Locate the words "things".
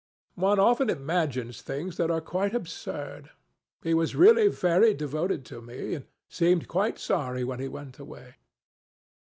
1.61-1.97